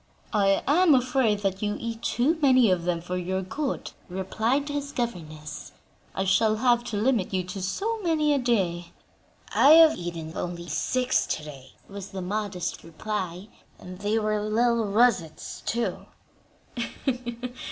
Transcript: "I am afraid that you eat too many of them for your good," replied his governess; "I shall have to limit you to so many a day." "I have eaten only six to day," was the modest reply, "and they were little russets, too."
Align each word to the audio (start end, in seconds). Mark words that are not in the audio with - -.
"I 0.33 0.63
am 0.65 0.95
afraid 0.95 1.41
that 1.41 1.61
you 1.61 1.77
eat 1.79 2.01
too 2.01 2.39
many 2.41 2.71
of 2.71 2.85
them 2.85 3.01
for 3.01 3.17
your 3.17 3.43
good," 3.43 3.91
replied 4.09 4.67
his 4.67 4.91
governess; 4.91 5.73
"I 6.15 6.23
shall 6.25 6.55
have 6.55 6.83
to 6.85 6.97
limit 6.97 7.31
you 7.35 7.43
to 7.43 7.61
so 7.61 8.01
many 8.01 8.33
a 8.33 8.39
day." 8.39 8.93
"I 9.53 9.73
have 9.73 9.95
eaten 9.95 10.35
only 10.35 10.67
six 10.69 11.27
to 11.27 11.43
day," 11.43 11.73
was 11.87 12.09
the 12.09 12.21
modest 12.23 12.83
reply, 12.83 13.49
"and 13.77 13.99
they 13.99 14.17
were 14.17 14.41
little 14.41 14.85
russets, 14.85 15.61
too." 15.67 16.07